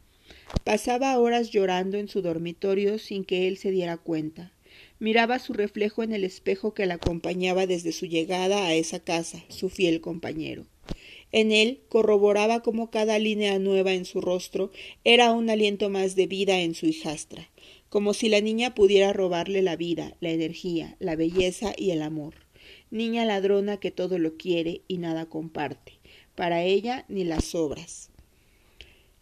Pasaba 0.63 1.19
horas 1.19 1.51
llorando 1.51 1.99
en 1.99 2.07
su 2.07 2.23
dormitorio 2.23 3.01
sin 3.01 3.25
que 3.25 3.49
él 3.49 3.57
se 3.57 3.73
diera 3.73 3.97
cuenta. 3.97 4.53
Miraba 5.01 5.39
su 5.39 5.55
reflejo 5.55 6.03
en 6.03 6.13
el 6.13 6.25
espejo 6.25 6.75
que 6.75 6.85
la 6.85 6.95
acompañaba 6.95 7.67
desde 7.67 7.91
su 7.91 8.05
llegada 8.05 8.67
a 8.67 8.75
esa 8.75 9.01
casa, 9.01 9.43
su 9.49 9.71
fiel 9.71 10.03
compañero. 10.03 10.67
En 11.33 11.53
él 11.53 11.81
corroboraba 11.89 12.61
cómo 12.61 12.91
cada 12.91 13.19
línea 13.19 13.59
nueva 13.59 13.95
en 13.95 14.05
su 14.05 14.21
rostro 14.21 14.71
era 15.03 15.33
un 15.33 15.49
aliento 15.49 15.89
más 15.89 16.17
de 16.17 16.27
vida 16.27 16.61
en 16.61 16.75
su 16.75 16.85
hijastra, 16.85 17.49
como 17.89 18.13
si 18.13 18.29
la 18.29 18.43
niña 18.43 18.75
pudiera 18.75 19.15
robarle 19.15 19.63
la 19.63 19.75
vida, 19.75 20.17
la 20.21 20.33
energía, 20.33 20.97
la 20.99 21.17
belleza 21.17 21.73
y 21.79 21.93
el 21.93 22.03
amor. 22.03 22.35
Niña 22.91 23.25
ladrona 23.25 23.79
que 23.79 23.91
todo 23.91 24.19
lo 24.19 24.37
quiere 24.37 24.83
y 24.87 24.99
nada 24.99 25.25
comparte, 25.25 25.95
para 26.35 26.63
ella 26.63 27.07
ni 27.09 27.25
las 27.25 27.55
obras. 27.55 28.11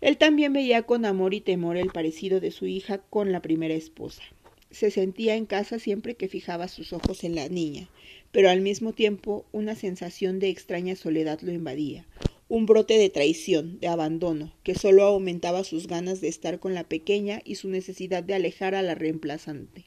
Él 0.01 0.17
también 0.17 0.53
veía 0.53 0.83
con 0.83 1.05
amor 1.05 1.35
y 1.35 1.41
temor 1.41 1.77
el 1.77 1.93
parecido 1.93 2.41
de 2.41 2.51
su 2.51 2.67
hija 2.67 2.99
con 2.99 3.31
la 3.31 3.43
primera 3.43 3.75
esposa. 3.75 4.23
Se 4.71 4.91
sentía 4.91 5.35
en 5.35 5.47
casa 5.47 5.79
siempre 5.79 6.15
que 6.15 6.29
fijaba 6.29 6.69
sus 6.69 6.93
ojos 6.93 7.25
en 7.25 7.35
la 7.35 7.49
niña, 7.49 7.89
pero 8.33 8.51
al 8.51 8.61
mismo 8.61 8.93
tiempo 8.93 9.47
una 9.51 9.75
sensación 9.75 10.39
de 10.39 10.51
extraña 10.51 10.95
soledad 10.95 11.41
lo 11.41 11.53
invadía, 11.53 12.07
un 12.49 12.67
brote 12.67 12.99
de 12.99 13.11
traición, 13.11 13.79
de 13.81 13.89
abandono, 13.89 14.55
que 14.63 14.75
sólo 14.75 15.05
aumentaba 15.05 15.65
sus 15.65 15.87
ganas 15.87 16.21
de 16.21 16.29
estar 16.29 16.61
con 16.61 16.75
la 16.75 16.85
pequeña 16.85 17.41
y 17.45 17.55
su 17.55 17.69
necesidad 17.69 18.23
de 18.23 18.35
alejar 18.35 18.75
a 18.75 18.83
la 18.83 18.95
reemplazante. 18.95 19.87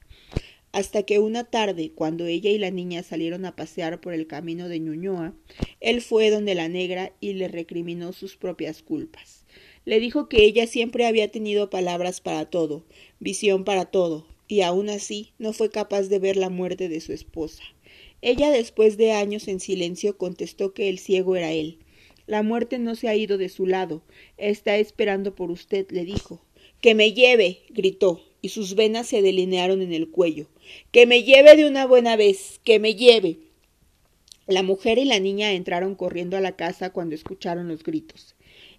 Hasta 0.72 1.04
que 1.04 1.20
una 1.20 1.44
tarde, 1.44 1.92
cuando 1.94 2.26
ella 2.28 2.50
y 2.50 2.58
la 2.58 2.72
niña 2.72 3.04
salieron 3.04 3.46
a 3.46 3.56
pasear 3.56 4.00
por 4.00 4.14
el 4.14 4.26
camino 4.26 4.70
de 4.70 4.80
Ñuñoa, 4.80 5.34
él 5.80 6.02
fue 6.02 6.30
donde 6.30 6.56
la 6.56 6.70
negra 6.70 7.14
y 7.20 7.34
le 7.34 7.50
recriminó 7.50 8.14
sus 8.14 8.38
propias 8.38 8.82
culpas. 8.82 9.46
Le 9.84 10.00
dijo 10.00 10.30
que 10.30 10.44
ella 10.44 10.68
siempre 10.68 11.06
había 11.06 11.30
tenido 11.30 11.70
palabras 11.70 12.22
para 12.22 12.46
todo, 12.46 12.86
visión 13.20 13.66
para 13.66 13.86
todo, 13.86 14.28
y 14.51 14.63
aun 14.63 14.89
así 14.89 15.31
no 15.39 15.53
fue 15.53 15.70
capaz 15.70 16.10
de 16.10 16.20
ver 16.20 16.36
la 16.36 16.50
muerte 16.50 16.89
de 16.89 17.00
su 17.00 17.13
esposa. 17.13 17.63
Ella 18.22 18.51
después 18.51 18.98
de 18.98 19.13
años 19.13 19.48
en 19.48 19.62
silencio 19.62 20.17
contestó 20.17 20.74
que 20.74 20.89
el 20.89 21.00
ciego 21.00 21.38
era 21.38 21.53
él. 21.53 21.77
La 22.27 22.43
muerte 22.43 22.77
no 22.77 22.96
se 22.96 23.08
ha 23.08 23.15
ido 23.15 23.38
de 23.38 23.48
su 23.48 23.65
lado. 23.65 24.03
Está 24.36 24.75
esperando 24.75 25.36
por 25.36 25.51
usted, 25.51 25.89
le 25.91 26.03
dijo. 26.03 26.43
Que 26.81 26.96
me 26.96 27.13
lleve, 27.13 27.60
gritó, 27.70 28.25
y 28.41 28.50
sus 28.50 28.75
venas 28.75 29.08
se 29.08 29.22
delinearon 29.22 29.81
en 29.81 29.93
el 29.93 30.10
cuello. 30.10 30.48
Que 30.91 31.05
me 31.05 31.24
lleve 31.24 31.55
de 31.55 31.65
una 31.65 31.88
buena 31.88 32.17
vez. 32.17 32.60
Que 32.65 32.77
me 32.77 32.96
lleve. 32.96 33.38
La 34.48 34.63
mujer 34.63 34.98
y 34.98 35.05
la 35.05 35.22
niña 35.22 35.53
entraron 35.53 35.96
corriendo 35.96 36.36
a 36.36 36.41
la 36.41 36.58
casa 36.58 36.89
cuando 36.89 37.15
escucharon 37.15 37.70
los 37.70 37.84
gritos. 37.84 38.36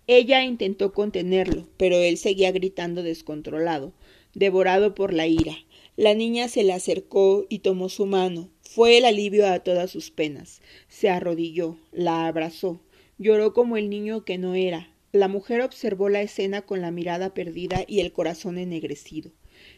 Ella 0.06 0.44
intentó 0.44 0.92
contenerlo, 0.92 1.66
pero 1.78 1.96
él 1.96 2.18
seguía 2.18 2.52
gritando 2.52 3.02
descontrolado, 3.02 3.94
devorado 4.34 4.94
por 4.94 5.12
la 5.12 5.26
ira. 5.26 5.56
La 5.96 6.14
niña 6.14 6.48
se 6.48 6.62
le 6.64 6.72
acercó 6.72 7.46
y 7.48 7.58
tomó 7.60 7.88
su 7.88 8.06
mano. 8.06 8.48
Fue 8.62 8.96
el 8.96 9.04
alivio 9.04 9.46
a 9.46 9.60
todas 9.60 9.90
sus 9.90 10.10
penas. 10.10 10.62
Se 10.88 11.10
arrodilló, 11.10 11.76
la 11.92 12.26
abrazó, 12.26 12.80
lloró 13.18 13.52
como 13.52 13.76
el 13.76 13.90
niño 13.90 14.24
que 14.24 14.38
no 14.38 14.54
era. 14.54 14.88
La 15.12 15.28
mujer 15.28 15.60
observó 15.60 16.08
la 16.08 16.22
escena 16.22 16.62
con 16.62 16.80
la 16.80 16.90
mirada 16.90 17.34
perdida 17.34 17.84
y 17.86 18.00
el 18.00 18.12
corazón 18.12 18.56
ennegrecido. 18.56 19.30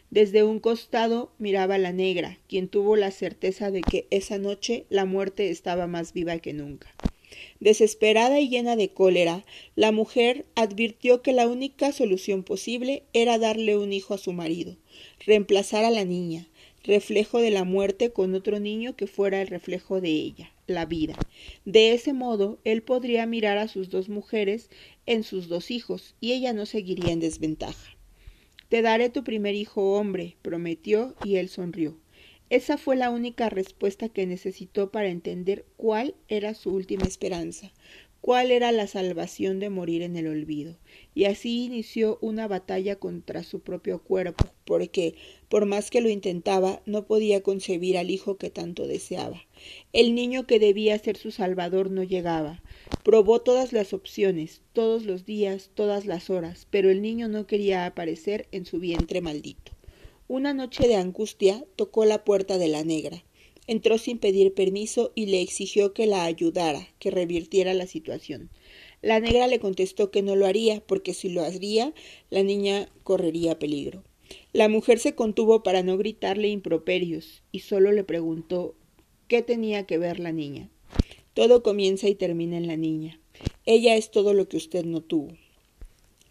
Desde 0.09 0.43
un 0.43 0.59
costado 0.61 1.33
miraba 1.37 1.75
a 1.75 1.79
la 1.79 1.91
negra, 1.91 2.39
quien 2.47 2.69
tuvo 2.69 2.95
la 2.95 3.11
certeza 3.11 3.69
de 3.71 3.81
que 3.81 4.07
esa 4.11 4.37
noche 4.37 4.85
la 4.89 5.03
muerte 5.03 5.49
estaba 5.49 5.87
más 5.87 6.13
viva 6.13 6.39
que 6.39 6.53
nunca. 6.53 6.95
Desesperada 7.59 8.39
y 8.39 8.49
llena 8.49 8.75
de 8.75 8.89
cólera, 8.89 9.45
la 9.75 9.91
mujer 9.91 10.45
advirtió 10.55 11.21
que 11.21 11.33
la 11.33 11.47
única 11.47 11.91
solución 11.91 12.43
posible 12.43 13.03
era 13.13 13.37
darle 13.37 13.77
un 13.77 13.93
hijo 13.93 14.13
a 14.13 14.17
su 14.17 14.33
marido, 14.33 14.77
reemplazar 15.25 15.85
a 15.85 15.91
la 15.91 16.05
niña, 16.05 16.47
reflejo 16.83 17.39
de 17.39 17.51
la 17.51 17.63
muerte 17.63 18.11
con 18.11 18.35
otro 18.35 18.59
niño 18.59 18.95
que 18.95 19.07
fuera 19.07 19.41
el 19.41 19.47
reflejo 19.47 20.01
de 20.01 20.09
ella, 20.09 20.51
la 20.67 20.85
vida. 20.85 21.15
De 21.65 21.93
ese 21.93 22.13
modo, 22.13 22.59
él 22.63 22.83
podría 22.83 23.25
mirar 23.25 23.57
a 23.57 23.67
sus 23.67 23.89
dos 23.89 24.09
mujeres 24.09 24.69
en 25.05 25.23
sus 25.23 25.47
dos 25.47 25.71
hijos, 25.71 26.15
y 26.21 26.33
ella 26.33 26.53
no 26.53 26.65
seguiría 26.65 27.11
en 27.11 27.19
desventaja. 27.19 27.97
Te 28.69 28.81
daré 28.81 29.09
tu 29.09 29.23
primer 29.23 29.55
hijo 29.55 29.93
hombre, 29.93 30.37
prometió, 30.41 31.15
y 31.23 31.35
él 31.35 31.49
sonrió. 31.49 31.97
Esa 32.51 32.77
fue 32.77 32.95
la 32.95 33.09
única 33.09 33.49
respuesta 33.49 34.07
que 34.07 34.27
necesitó 34.27 34.91
para 34.91 35.09
entender 35.09 35.65
cuál 35.77 36.13
era 36.27 36.53
su 36.53 36.71
última 36.71 37.05
esperanza, 37.05 37.73
cuál 38.21 38.51
era 38.51 38.71
la 38.71 38.85
salvación 38.85 39.59
de 39.59 39.71
morir 39.71 40.03
en 40.03 40.15
el 40.15 40.27
olvido. 40.27 40.77
Y 41.15 41.25
así 41.25 41.65
inició 41.65 42.19
una 42.21 42.47
batalla 42.47 42.97
contra 42.97 43.43
su 43.43 43.61
propio 43.61 43.99
cuerpo, 44.03 44.45
porque, 44.63 45.15
por 45.49 45.65
más 45.65 45.89
que 45.89 46.01
lo 46.01 46.09
intentaba, 46.09 46.83
no 46.85 47.07
podía 47.07 47.41
concebir 47.41 47.97
al 47.97 48.11
hijo 48.11 48.37
que 48.37 48.51
tanto 48.51 48.85
deseaba. 48.85 49.41
El 49.91 50.13
niño 50.13 50.45
que 50.45 50.59
debía 50.59 50.99
ser 50.99 51.17
su 51.17 51.31
salvador 51.31 51.89
no 51.89 52.03
llegaba. 52.03 52.61
Probó 53.03 53.41
todas 53.41 53.73
las 53.73 53.91
opciones, 53.91 54.61
todos 54.71 55.03
los 55.03 55.25
días, 55.25 55.71
todas 55.73 56.05
las 56.05 56.29
horas, 56.29 56.67
pero 56.69 56.91
el 56.91 57.01
niño 57.01 57.27
no 57.27 57.47
quería 57.47 57.87
aparecer 57.87 58.47
en 58.51 58.67
su 58.67 58.79
vientre 58.79 59.21
maldito. 59.21 59.74
Una 60.27 60.55
noche 60.55 60.87
de 60.87 60.95
angustia 60.95 61.63
tocó 61.75 62.03
la 62.03 62.23
puerta 62.23 62.57
de 62.57 62.67
la 62.67 62.83
negra. 62.83 63.23
Entró 63.67 63.99
sin 63.99 64.17
pedir 64.17 64.55
permiso 64.55 65.11
y 65.13 65.27
le 65.27 65.39
exigió 65.39 65.93
que 65.93 66.07
la 66.07 66.23
ayudara, 66.23 66.87
que 66.97 67.11
revirtiera 67.11 67.75
la 67.75 67.85
situación. 67.85 68.49
La 69.03 69.19
negra 69.19 69.45
le 69.45 69.59
contestó 69.59 70.09
que 70.09 70.23
no 70.23 70.35
lo 70.35 70.47
haría, 70.47 70.81
porque 70.81 71.13
si 71.13 71.29
lo 71.29 71.43
haría, 71.43 71.93
la 72.31 72.41
niña 72.41 72.89
correría 73.03 73.59
peligro. 73.59 74.03
La 74.51 74.67
mujer 74.67 74.97
se 74.97 75.13
contuvo 75.13 75.61
para 75.61 75.83
no 75.83 75.95
gritarle 75.95 76.47
improperios 76.47 77.43
y 77.51 77.59
solo 77.59 77.91
le 77.91 78.03
preguntó 78.03 78.73
qué 79.27 79.43
tenía 79.43 79.85
que 79.85 79.99
ver 79.99 80.19
la 80.19 80.31
niña. 80.31 80.71
Todo 81.35 81.61
comienza 81.61 82.09
y 82.09 82.15
termina 82.15 82.57
en 82.57 82.65
la 82.65 82.77
niña. 82.77 83.19
Ella 83.67 83.95
es 83.95 84.09
todo 84.09 84.33
lo 84.33 84.49
que 84.49 84.57
usted 84.57 84.85
no 84.85 85.01
tuvo, 85.01 85.35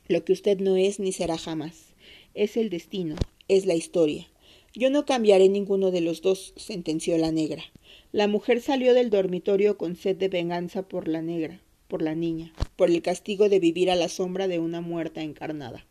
lo 0.08 0.24
que 0.24 0.32
usted 0.32 0.58
no 0.58 0.74
es 0.74 0.98
ni 0.98 1.12
será 1.12 1.38
jamás. 1.38 1.94
Es 2.34 2.56
el 2.56 2.70
destino, 2.70 3.14
es 3.48 3.66
la 3.66 3.74
historia. 3.74 4.28
Yo 4.74 4.90
no 4.90 5.06
cambiaré 5.06 5.48
ninguno 5.48 5.90
de 5.90 6.00
los 6.00 6.22
dos, 6.22 6.52
sentenció 6.56 7.16
la 7.18 7.30
negra. 7.30 7.62
La 8.10 8.26
mujer 8.28 8.60
salió 8.60 8.94
del 8.94 9.10
dormitorio 9.10 9.78
con 9.78 9.96
sed 9.96 10.16
de 10.16 10.28
venganza 10.28 10.88
por 10.88 11.08
la 11.08 11.22
negra, 11.22 11.60
por 11.88 12.02
la 12.02 12.14
niña, 12.14 12.52
por 12.76 12.90
el 12.90 13.02
castigo 13.02 13.48
de 13.48 13.60
vivir 13.60 13.90
a 13.90 13.96
la 13.96 14.08
sombra 14.08 14.48
de 14.48 14.58
una 14.58 14.80
muerta 14.80 15.22
encarnada. 15.22 15.86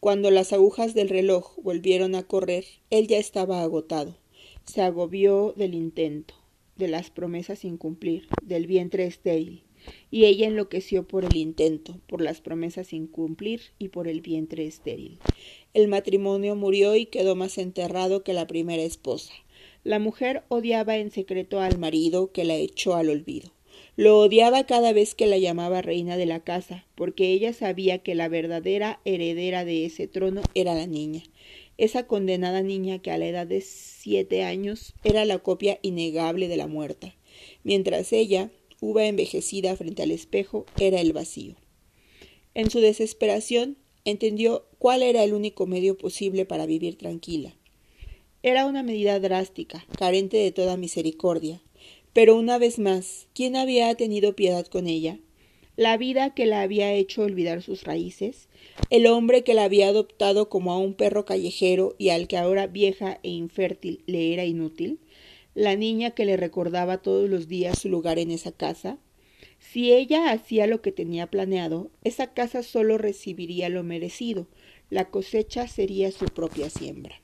Cuando 0.00 0.30
las 0.30 0.52
agujas 0.52 0.94
del 0.94 1.08
reloj 1.08 1.56
volvieron 1.62 2.14
a 2.14 2.24
correr, 2.24 2.64
él 2.90 3.06
ya 3.06 3.18
estaba 3.18 3.62
agotado. 3.62 4.18
Se 4.64 4.82
agobió 4.82 5.54
del 5.56 5.74
intento, 5.74 6.34
de 6.76 6.88
las 6.88 7.10
promesas 7.10 7.60
sin 7.60 7.76
cumplir, 7.76 8.26
del 8.42 8.66
vientre 8.66 9.06
estéril, 9.06 9.62
y 10.10 10.24
ella 10.24 10.46
enloqueció 10.46 11.06
por 11.06 11.24
el 11.24 11.36
intento, 11.36 12.00
por 12.08 12.20
las 12.20 12.40
promesas 12.40 12.88
sin 12.88 13.06
cumplir 13.06 13.60
y 13.78 13.88
por 13.88 14.08
el 14.08 14.20
vientre 14.20 14.66
estéril. 14.66 15.18
El 15.74 15.88
matrimonio 15.88 16.54
murió 16.54 16.96
y 16.96 17.06
quedó 17.06 17.34
más 17.34 17.56
enterrado 17.56 18.22
que 18.22 18.34
la 18.34 18.46
primera 18.46 18.82
esposa. 18.82 19.32
La 19.84 19.98
mujer 19.98 20.44
odiaba 20.48 20.98
en 20.98 21.10
secreto 21.10 21.60
al 21.60 21.78
marido 21.78 22.30
que 22.30 22.44
la 22.44 22.56
echó 22.56 22.94
al 22.94 23.08
olvido. 23.08 23.50
Lo 23.96 24.18
odiaba 24.18 24.64
cada 24.64 24.92
vez 24.92 25.14
que 25.14 25.26
la 25.26 25.38
llamaba 25.38 25.82
reina 25.82 26.16
de 26.16 26.26
la 26.26 26.40
casa, 26.40 26.86
porque 26.94 27.30
ella 27.30 27.52
sabía 27.52 27.98
que 27.98 28.14
la 28.14 28.28
verdadera 28.28 29.00
heredera 29.04 29.64
de 29.64 29.86
ese 29.86 30.08
trono 30.08 30.42
era 30.54 30.74
la 30.74 30.86
niña, 30.86 31.22
esa 31.78 32.06
condenada 32.06 32.62
niña 32.62 33.00
que 33.00 33.10
a 33.10 33.18
la 33.18 33.26
edad 33.26 33.46
de 33.46 33.60
siete 33.60 34.44
años 34.44 34.94
era 35.04 35.24
la 35.24 35.38
copia 35.38 35.78
innegable 35.82 36.48
de 36.48 36.56
la 36.56 36.66
muerta, 36.66 37.14
mientras 37.64 38.12
ella, 38.12 38.50
uva 38.80 39.06
envejecida 39.06 39.74
frente 39.76 40.02
al 40.02 40.10
espejo, 40.10 40.66
era 40.78 41.00
el 41.00 41.12
vacío. 41.12 41.56
En 42.54 42.70
su 42.70 42.80
desesperación, 42.80 43.78
entendió 44.04 44.66
cuál 44.78 45.02
era 45.02 45.24
el 45.24 45.34
único 45.34 45.66
medio 45.66 45.96
posible 45.96 46.44
para 46.44 46.66
vivir 46.66 46.96
tranquila. 46.96 47.54
Era 48.42 48.66
una 48.66 48.82
medida 48.82 49.20
drástica, 49.20 49.86
carente 49.98 50.36
de 50.36 50.50
toda 50.50 50.76
misericordia. 50.76 51.62
Pero 52.12 52.36
una 52.36 52.58
vez 52.58 52.78
más, 52.78 53.28
¿quién 53.34 53.56
había 53.56 53.94
tenido 53.94 54.34
piedad 54.34 54.66
con 54.66 54.86
ella? 54.86 55.18
La 55.76 55.96
vida 55.96 56.34
que 56.34 56.44
la 56.44 56.60
había 56.60 56.92
hecho 56.92 57.22
olvidar 57.22 57.62
sus 57.62 57.84
raíces, 57.84 58.48
el 58.90 59.06
hombre 59.06 59.42
que 59.42 59.54
la 59.54 59.64
había 59.64 59.88
adoptado 59.88 60.50
como 60.50 60.72
a 60.72 60.78
un 60.78 60.92
perro 60.92 61.24
callejero 61.24 61.94
y 61.98 62.10
al 62.10 62.28
que 62.28 62.36
ahora 62.36 62.66
vieja 62.66 63.20
e 63.22 63.30
infértil 63.30 64.02
le 64.06 64.34
era 64.34 64.44
inútil, 64.44 64.98
la 65.54 65.76
niña 65.76 66.10
que 66.10 66.26
le 66.26 66.36
recordaba 66.36 66.98
todos 66.98 67.30
los 67.30 67.48
días 67.48 67.78
su 67.78 67.88
lugar 67.88 68.18
en 68.18 68.30
esa 68.30 68.52
casa, 68.52 68.98
si 69.70 69.92
ella 69.92 70.32
hacía 70.32 70.66
lo 70.66 70.82
que 70.82 70.92
tenía 70.92 71.28
planeado, 71.28 71.90
esa 72.04 72.34
casa 72.34 72.62
solo 72.62 72.98
recibiría 72.98 73.68
lo 73.68 73.82
merecido, 73.82 74.46
la 74.90 75.08
cosecha 75.08 75.66
sería 75.68 76.10
su 76.10 76.26
propia 76.26 76.68
siembra. 76.68 77.22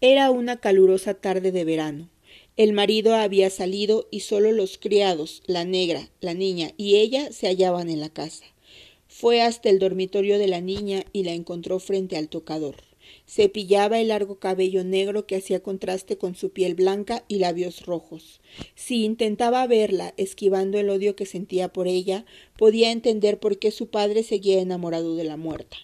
Era 0.00 0.30
una 0.30 0.60
calurosa 0.60 1.14
tarde 1.14 1.50
de 1.50 1.64
verano. 1.64 2.08
El 2.56 2.72
marido 2.72 3.14
había 3.14 3.50
salido 3.50 4.06
y 4.10 4.20
solo 4.20 4.52
los 4.52 4.78
criados, 4.78 5.42
la 5.46 5.64
negra, 5.64 6.08
la 6.20 6.34
niña 6.34 6.70
y 6.76 6.96
ella 6.96 7.32
se 7.32 7.48
hallaban 7.48 7.88
en 7.88 8.00
la 8.00 8.10
casa. 8.10 8.44
Fue 9.08 9.42
hasta 9.42 9.70
el 9.70 9.78
dormitorio 9.78 10.38
de 10.38 10.46
la 10.46 10.60
niña 10.60 11.04
y 11.12 11.24
la 11.24 11.32
encontró 11.32 11.80
frente 11.80 12.16
al 12.16 12.28
tocador. 12.28 12.76
Cepillaba 13.26 14.00
el 14.00 14.08
largo 14.08 14.38
cabello 14.38 14.84
negro 14.84 15.26
que 15.26 15.36
hacía 15.36 15.62
contraste 15.62 16.16
con 16.18 16.34
su 16.34 16.50
piel 16.50 16.74
blanca 16.74 17.24
y 17.28 17.38
labios 17.38 17.86
rojos. 17.86 18.40
Si 18.74 19.04
intentaba 19.04 19.66
verla, 19.66 20.14
esquivando 20.16 20.78
el 20.78 20.90
odio 20.90 21.16
que 21.16 21.26
sentía 21.26 21.72
por 21.72 21.88
ella, 21.88 22.24
podía 22.56 22.92
entender 22.92 23.38
por 23.38 23.58
qué 23.58 23.70
su 23.70 23.88
padre 23.88 24.22
seguía 24.22 24.60
enamorado 24.60 25.16
de 25.16 25.24
la 25.24 25.36
muerta. 25.36 25.76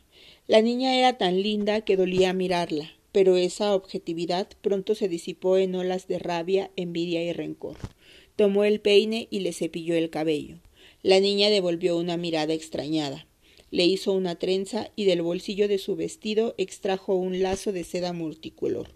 La 0.47 0.61
niña 0.61 0.97
era 0.97 1.19
tan 1.19 1.43
linda 1.43 1.83
que 1.83 1.97
dolía 1.97 2.33
mirarla, 2.33 2.93
pero 3.13 3.37
esa 3.37 3.75
objetividad 3.75 4.49
pronto 4.61 4.95
se 4.95 5.09
disipó 5.09 5.57
en 5.57 5.75
olas 5.75 6.09
de 6.09 6.19
rabia, 6.19 6.71
envidia 6.77 7.23
y 7.23 7.33
rencor. 7.33 7.77
Tomó 8.37 8.65
el 8.65 8.81
peine 8.81 9.29
y 9.31 9.41
le 9.41 9.53
cepilló 9.53 9.95
el 9.95 10.11
cabello. 10.11 10.57
La 11.03 11.21
niña 11.21 11.51
devolvió 11.51 11.97
una 11.97 12.17
mirada 12.17 12.55
extrañada. 12.55 13.27
Le 13.73 13.87
hizo 13.87 14.13
una 14.13 14.35
trenza 14.35 14.91
y 14.97 15.07
del 15.07 15.23
bolsillo 15.23 15.67
de 15.67 15.79
su 15.79 15.97
vestido 15.97 16.55
extrajo 16.59 17.15
un 17.15 17.41
lazo 17.43 17.73
de 17.73 17.85
seda 17.85 18.13
multicolor. 18.13 18.91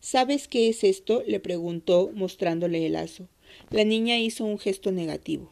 ¿Sabes 0.00 0.48
qué 0.48 0.68
es 0.68 0.84
esto? 0.84 1.22
le 1.26 1.40
preguntó, 1.40 2.10
mostrándole 2.14 2.84
el 2.84 2.92
lazo. 2.92 3.26
La 3.70 3.84
niña 3.84 4.18
hizo 4.18 4.44
un 4.44 4.58
gesto 4.58 4.92
negativo. 4.92 5.50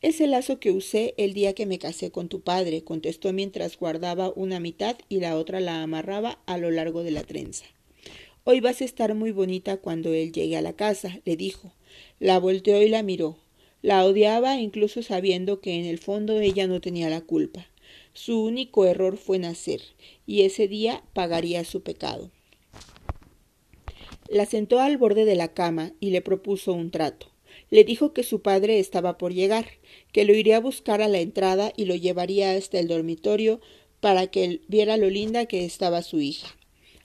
Es 0.00 0.22
el 0.22 0.30
lazo 0.30 0.58
que 0.58 0.70
usé 0.70 1.12
el 1.18 1.34
día 1.34 1.52
que 1.52 1.66
me 1.66 1.78
casé 1.78 2.10
con 2.10 2.30
tu 2.30 2.40
padre, 2.40 2.82
contestó 2.82 3.34
mientras 3.34 3.76
guardaba 3.76 4.32
una 4.34 4.58
mitad 4.58 4.96
y 5.10 5.20
la 5.20 5.36
otra 5.36 5.60
la 5.60 5.82
amarraba 5.82 6.38
a 6.46 6.56
lo 6.56 6.70
largo 6.70 7.02
de 7.02 7.10
la 7.10 7.24
trenza. 7.24 7.66
Hoy 8.44 8.60
vas 8.60 8.80
a 8.80 8.86
estar 8.86 9.14
muy 9.14 9.32
bonita 9.32 9.76
cuando 9.76 10.14
él 10.14 10.32
llegue 10.32 10.56
a 10.56 10.62
la 10.62 10.72
casa, 10.72 11.20
le 11.26 11.36
dijo. 11.36 11.74
La 12.20 12.38
volteó 12.38 12.80
y 12.80 12.88
la 12.88 13.02
miró. 13.02 13.36
La 13.82 14.02
odiaba 14.06 14.56
incluso 14.56 15.02
sabiendo 15.02 15.60
que 15.60 15.74
en 15.78 15.84
el 15.84 15.98
fondo 15.98 16.40
ella 16.40 16.66
no 16.66 16.80
tenía 16.80 17.10
la 17.10 17.20
culpa. 17.20 17.68
Su 18.20 18.42
único 18.42 18.84
error 18.84 19.16
fue 19.16 19.38
nacer, 19.38 19.80
y 20.26 20.42
ese 20.42 20.66
día 20.66 21.04
pagaría 21.12 21.64
su 21.64 21.84
pecado. 21.84 22.32
La 24.28 24.44
sentó 24.44 24.80
al 24.80 24.98
borde 24.98 25.24
de 25.24 25.36
la 25.36 25.54
cama 25.54 25.92
y 26.00 26.10
le 26.10 26.20
propuso 26.20 26.72
un 26.72 26.90
trato. 26.90 27.28
Le 27.70 27.84
dijo 27.84 28.12
que 28.12 28.24
su 28.24 28.42
padre 28.42 28.80
estaba 28.80 29.18
por 29.18 29.32
llegar, 29.32 29.66
que 30.10 30.24
lo 30.24 30.34
iría 30.34 30.56
a 30.56 30.60
buscar 30.60 31.00
a 31.00 31.06
la 31.06 31.20
entrada 31.20 31.72
y 31.76 31.84
lo 31.84 31.94
llevaría 31.94 32.50
hasta 32.50 32.80
el 32.80 32.88
dormitorio 32.88 33.60
para 34.00 34.26
que 34.26 34.62
viera 34.66 34.96
lo 34.96 35.08
linda 35.08 35.46
que 35.46 35.64
estaba 35.64 36.02
su 36.02 36.20
hija. 36.20 36.48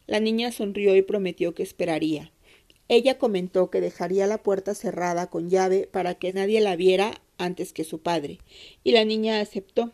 La 0.08 0.20
niña 0.20 0.51
sonrió 0.51 0.96
y 0.96 1.03
prometió 1.03 1.53
que 1.53 1.62
esperaría. 1.62 2.32
Ella 2.89 3.20
comentó 3.20 3.70
que 3.70 3.82
dejaría 3.82 4.25
la 4.25 4.41
puerta 4.41 4.74
cerrada 4.74 5.29
con 5.29 5.51
llave 5.51 5.88
para 5.91 6.15
que 6.15 6.34
nadie 6.34 6.60
la 6.60 6.75
viera 6.75 7.22
antes 7.38 7.72
que 7.72 7.84
su 7.84 8.00
padre, 8.00 8.39
y 8.84 8.93
la 8.93 9.05
niña 9.05 9.41
aceptó. 9.41 9.91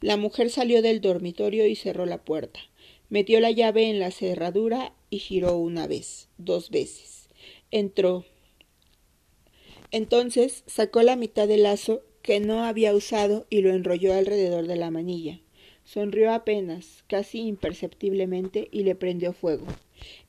La 0.00 0.16
mujer 0.16 0.50
salió 0.50 0.82
del 0.82 1.00
dormitorio 1.00 1.66
y 1.66 1.74
cerró 1.74 2.06
la 2.06 2.24
puerta. 2.24 2.60
Metió 3.08 3.40
la 3.40 3.50
llave 3.50 3.88
en 3.88 3.98
la 3.98 4.10
cerradura 4.10 4.92
y 5.10 5.18
giró 5.18 5.56
una 5.56 5.86
vez, 5.86 6.28
dos 6.36 6.70
veces. 6.70 7.28
Entró, 7.70 8.24
entonces 9.90 10.64
sacó 10.66 11.02
la 11.02 11.16
mitad 11.16 11.48
del 11.48 11.62
lazo 11.62 12.02
que 12.20 12.40
no 12.40 12.64
había 12.64 12.94
usado 12.94 13.46
y 13.48 13.62
lo 13.62 13.70
enrolló 13.70 14.12
alrededor 14.12 14.66
de 14.66 14.76
la 14.76 14.90
manilla. 14.90 15.40
Sonrió 15.84 16.32
apenas, 16.32 17.02
casi 17.06 17.40
imperceptiblemente, 17.40 18.68
y 18.70 18.82
le 18.82 18.94
prendió 18.94 19.32
fuego. 19.32 19.64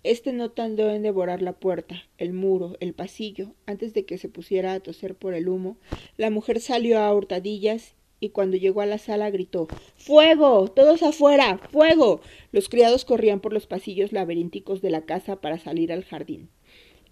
Este 0.03 0.31
no 0.31 0.51
tardó 0.51 0.89
en 0.89 1.03
devorar 1.03 1.41
la 1.41 1.51
puerta, 1.51 2.05
el 2.17 2.31
muro, 2.31 2.77
el 2.79 2.93
pasillo. 2.93 3.53
Antes 3.65 3.93
de 3.93 4.05
que 4.05 4.17
se 4.17 4.29
pusiera 4.29 4.71
a 4.71 4.79
toser 4.79 5.15
por 5.15 5.33
el 5.33 5.49
humo, 5.49 5.75
la 6.15 6.29
mujer 6.29 6.61
salió 6.61 6.99
a 6.99 7.13
hurtadillas 7.13 7.95
y 8.19 8.29
cuando 8.29 8.57
llegó 8.57 8.81
a 8.81 8.85
la 8.85 8.97
sala 8.97 9.29
gritó 9.29 9.67
Fuego. 9.95 10.67
todos 10.67 11.03
afuera. 11.03 11.59
fuego. 11.71 12.21
Los 12.51 12.69
criados 12.69 13.05
corrían 13.05 13.39
por 13.39 13.53
los 13.53 13.67
pasillos 13.67 14.11
laberínticos 14.11 14.81
de 14.81 14.89
la 14.89 15.01
casa 15.01 15.41
para 15.41 15.59
salir 15.59 15.91
al 15.91 16.03
jardín. 16.03 16.49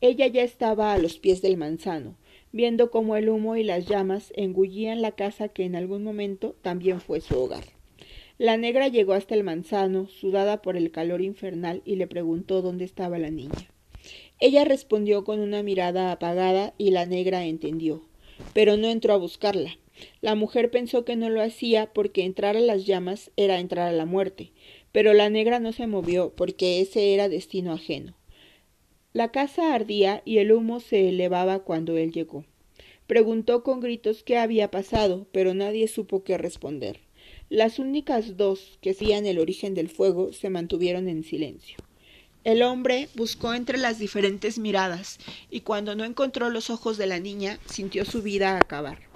Ella 0.02 0.28
ya 0.28 0.44
estaba 0.44 0.94
a 0.94 0.98
los 0.98 1.18
pies 1.18 1.42
del 1.42 1.58
manzano 1.58 2.16
viendo 2.52 2.92
cómo 2.92 3.16
el 3.16 3.30
humo 3.30 3.56
y 3.56 3.64
las 3.64 3.86
llamas 3.86 4.32
engullían 4.36 5.02
la 5.02 5.12
casa 5.12 5.50
que 5.50 5.64
en 5.64 5.76
algún 5.76 6.04
momento 6.04 6.56
también 6.62 7.02
fue 7.02 7.22
su 7.22 7.38
hogar. 7.38 7.63
La 8.38 8.58
negra 8.58 8.88
llegó 8.88 9.13
hasta 9.13 9.36
el 9.36 9.43
manzano, 9.43 10.08
sudada 10.08 10.62
por 10.62 10.78
el 10.78 10.91
calor 10.91 11.22
infernal, 11.22 11.82
y 11.86 11.96
le 11.96 12.08
preguntó 12.08 12.62
dónde 12.62 12.86
estaba 12.86 13.17
la 13.17 13.32
niña. 13.32 13.72
Ella 14.39 14.63
respondió 14.63 15.24
con 15.24 15.39
una 15.39 15.63
mirada 15.63 16.12
apagada 16.12 16.74
y 16.78 16.91
la 16.91 17.06
negra 17.06 17.46
entendió, 17.46 18.04
pero 18.54 18.78
no 18.78 18.88
entró 18.88 19.13
a 19.13 19.17
buscarla. 19.17 19.78
La 20.22 20.36
mujer 20.36 20.72
pensó 20.72 21.06
que 21.06 21.16
no 21.16 21.30
lo 21.30 21.42
hacía 21.42 21.94
porque 21.94 22.24
entrar 22.24 22.58
a 22.58 22.62
las 22.62 22.86
llamas 22.86 23.32
era 23.38 23.60
entrar 23.60 23.88
a 23.88 23.92
la 23.92 24.06
muerte, 24.06 24.52
pero 24.92 25.14
la 25.14 25.30
negra 25.30 25.60
no 25.60 25.72
se 25.74 25.88
movió 25.88 26.34
porque 26.36 26.82
ese 26.82 27.14
era 27.14 27.30
destino 27.30 27.74
ajeno. 27.74 28.16
La 29.14 29.32
casa 29.32 29.74
ardía 29.74 30.22
y 30.26 30.38
el 30.38 30.52
humo 30.52 30.80
se 30.80 31.10
elevaba 31.10 31.60
cuando 31.60 31.98
él 31.98 32.12
llegó. 32.12 32.46
Preguntó 33.08 33.64
con 33.64 33.80
gritos 33.80 34.24
qué 34.24 34.38
había 34.38 34.70
pasado, 34.70 35.28
pero 35.32 35.54
nadie 35.54 35.88
supo 35.88 36.24
qué 36.24 36.38
responder. 36.38 37.00
Las 37.50 37.80
únicas 37.80 38.36
dos 38.36 38.78
que 38.82 38.92
hacían 38.92 39.26
el 39.26 39.40
origen 39.40 39.74
del 39.74 39.90
fuego 39.90 40.34
se 40.34 40.50
mantuvieron 40.50 41.08
en 41.08 41.24
silencio. 41.24 41.78
El 42.44 42.62
hombre 42.62 43.10
buscó 43.16 43.54
entre 43.54 43.78
las 43.78 44.00
diferentes 44.00 44.58
miradas 44.58 45.20
y 45.50 45.62
cuando 45.62 45.96
no 45.96 46.06
encontró 46.06 46.50
los 46.50 46.70
ojos 46.70 46.98
de 46.98 47.08
la 47.08 47.20
niña 47.20 47.60
sintió 47.66 48.06
su 48.06 48.22
vida 48.22 48.58
acabar. 48.58 49.07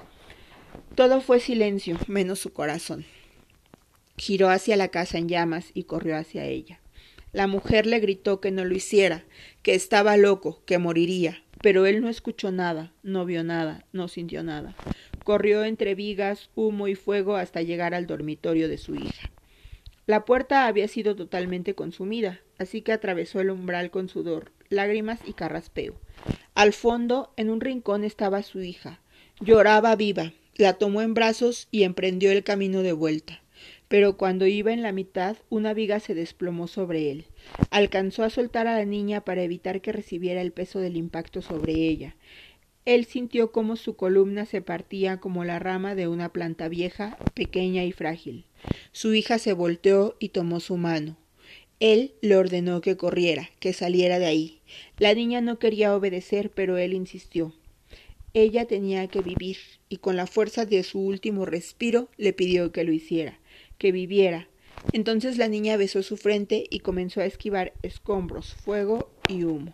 Todo 0.95 1.21
fue 1.21 1.39
silencio, 1.39 1.97
menos 2.07 2.39
su 2.39 2.53
corazón. 2.53 3.05
Giró 4.17 4.49
hacia 4.49 4.75
la 4.75 4.89
casa 4.89 5.17
en 5.17 5.29
llamas 5.29 5.71
y 5.73 5.83
corrió 5.83 6.17
hacia 6.17 6.45
ella. 6.45 6.79
La 7.33 7.47
mujer 7.47 7.85
le 7.85 7.99
gritó 7.99 8.41
que 8.41 8.51
no 8.51 8.65
lo 8.65 8.75
hiciera, 8.75 9.23
que 9.63 9.73
estaba 9.73 10.17
loco, 10.17 10.61
que 10.65 10.77
moriría, 10.77 11.43
pero 11.61 11.85
él 11.85 12.01
no 12.01 12.09
escuchó 12.09 12.51
nada, 12.51 12.91
no 13.03 13.25
vio 13.25 13.43
nada, 13.43 13.85
no 13.93 14.07
sintió 14.09 14.43
nada. 14.43 14.75
Corrió 15.23 15.63
entre 15.63 15.95
vigas, 15.95 16.49
humo 16.55 16.87
y 16.87 16.95
fuego 16.95 17.37
hasta 17.37 17.61
llegar 17.61 17.93
al 17.93 18.05
dormitorio 18.05 18.67
de 18.67 18.77
su 18.77 18.95
hija. 18.95 19.29
La 20.07 20.25
puerta 20.25 20.67
había 20.67 20.87
sido 20.87 21.15
totalmente 21.15 21.73
consumida, 21.73 22.41
así 22.57 22.81
que 22.81 22.91
atravesó 22.91 23.39
el 23.39 23.49
umbral 23.49 23.91
con 23.91 24.09
sudor, 24.09 24.51
lágrimas 24.69 25.19
y 25.25 25.33
carraspeo. 25.33 25.95
Al 26.53 26.73
fondo, 26.73 27.31
en 27.37 27.49
un 27.49 27.61
rincón, 27.61 28.03
estaba 28.03 28.43
su 28.43 28.61
hija. 28.61 28.99
Lloraba 29.39 29.95
viva, 29.95 30.33
la 30.55 30.73
tomó 30.73 31.01
en 31.01 31.13
brazos 31.13 31.67
y 31.71 31.83
emprendió 31.83 32.31
el 32.31 32.43
camino 32.43 32.83
de 32.83 32.93
vuelta 32.93 33.41
pero 33.91 34.15
cuando 34.15 34.47
iba 34.47 34.71
en 34.71 34.83
la 34.83 34.93
mitad 34.93 35.35
una 35.49 35.73
viga 35.73 35.99
se 35.99 36.15
desplomó 36.15 36.69
sobre 36.69 37.11
él. 37.11 37.25
Alcanzó 37.71 38.23
a 38.23 38.29
soltar 38.29 38.65
a 38.67 38.77
la 38.77 38.85
niña 38.85 39.25
para 39.25 39.43
evitar 39.43 39.81
que 39.81 39.91
recibiera 39.91 40.39
el 40.41 40.53
peso 40.53 40.79
del 40.79 40.95
impacto 40.95 41.41
sobre 41.41 41.73
ella. 41.73 42.15
Él 42.85 43.03
sintió 43.03 43.51
cómo 43.51 43.75
su 43.75 43.97
columna 43.97 44.45
se 44.45 44.61
partía 44.61 45.17
como 45.17 45.43
la 45.43 45.59
rama 45.59 45.93
de 45.93 46.07
una 46.07 46.31
planta 46.31 46.69
vieja, 46.69 47.17
pequeña 47.33 47.83
y 47.83 47.91
frágil. 47.91 48.45
Su 48.93 49.13
hija 49.13 49.39
se 49.39 49.51
volteó 49.51 50.15
y 50.19 50.29
tomó 50.29 50.61
su 50.61 50.77
mano. 50.77 51.17
Él 51.81 52.13
le 52.21 52.37
ordenó 52.37 52.79
que 52.79 52.95
corriera, 52.95 53.49
que 53.59 53.73
saliera 53.73 54.19
de 54.19 54.25
ahí. 54.25 54.61
La 54.99 55.13
niña 55.13 55.41
no 55.41 55.59
quería 55.59 55.93
obedecer, 55.93 56.49
pero 56.49 56.77
él 56.77 56.93
insistió. 56.93 57.53
Ella 58.33 58.65
tenía 58.65 59.07
que 59.07 59.21
vivir, 59.21 59.57
y 59.89 59.97
con 59.97 60.15
la 60.15 60.27
fuerza 60.27 60.65
de 60.65 60.83
su 60.83 60.99
último 60.99 61.45
respiro 61.45 62.09
le 62.17 62.33
pidió 62.33 62.71
que 62.71 62.83
lo 62.83 62.93
hiciera 62.93 63.41
que 63.81 63.91
viviera. 63.91 64.47
Entonces 64.93 65.39
la 65.39 65.47
niña 65.47 65.75
besó 65.75 66.03
su 66.03 66.15
frente 66.15 66.65
y 66.69 66.81
comenzó 66.81 67.19
a 67.19 67.25
esquivar 67.25 67.73
escombros, 67.81 68.53
fuego 68.53 69.09
y 69.27 69.43
humo. 69.43 69.73